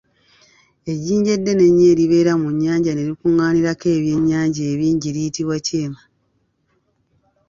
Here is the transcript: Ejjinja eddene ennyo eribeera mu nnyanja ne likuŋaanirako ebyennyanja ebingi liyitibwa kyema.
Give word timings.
Ejjinja 0.91 1.31
eddene 1.37 1.63
ennyo 1.69 1.85
eribeera 1.93 2.31
mu 2.41 2.47
nnyanja 2.53 2.91
ne 2.93 3.03
likuŋaanirako 3.09 3.87
ebyennyanja 3.97 4.61
ebingi 4.73 5.09
liyitibwa 5.15 5.57
kyema. 5.67 6.01